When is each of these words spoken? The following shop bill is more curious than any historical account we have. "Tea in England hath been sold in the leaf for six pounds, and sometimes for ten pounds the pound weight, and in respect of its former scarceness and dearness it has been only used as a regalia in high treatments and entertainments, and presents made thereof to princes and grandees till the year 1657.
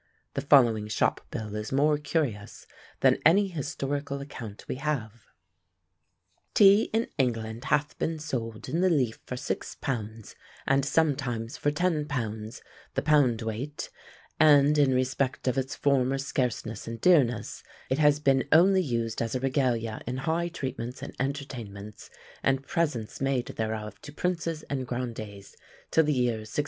The 0.33 0.41
following 0.41 0.87
shop 0.87 1.21
bill 1.29 1.55
is 1.55 1.71
more 1.71 1.95
curious 1.99 2.65
than 3.01 3.19
any 3.23 3.49
historical 3.49 4.19
account 4.19 4.67
we 4.67 4.77
have. 4.77 5.25
"Tea 6.55 6.85
in 6.91 7.05
England 7.19 7.65
hath 7.65 7.95
been 7.99 8.17
sold 8.17 8.67
in 8.67 8.81
the 8.81 8.89
leaf 8.89 9.19
for 9.27 9.37
six 9.37 9.75
pounds, 9.75 10.35
and 10.65 10.83
sometimes 10.83 11.55
for 11.55 11.69
ten 11.69 12.07
pounds 12.07 12.63
the 12.95 13.03
pound 13.03 13.43
weight, 13.43 13.91
and 14.39 14.75
in 14.79 14.91
respect 14.91 15.47
of 15.47 15.55
its 15.55 15.75
former 15.75 16.17
scarceness 16.17 16.87
and 16.87 16.99
dearness 16.99 17.61
it 17.91 17.99
has 17.99 18.19
been 18.19 18.47
only 18.51 18.81
used 18.81 19.21
as 19.21 19.35
a 19.35 19.39
regalia 19.39 20.01
in 20.07 20.17
high 20.17 20.47
treatments 20.47 21.03
and 21.03 21.15
entertainments, 21.19 22.09
and 22.41 22.65
presents 22.65 23.21
made 23.21 23.45
thereof 23.49 24.01
to 24.01 24.11
princes 24.11 24.63
and 24.63 24.87
grandees 24.87 25.55
till 25.91 26.03
the 26.05 26.11
year 26.13 26.37
1657. 26.41 26.59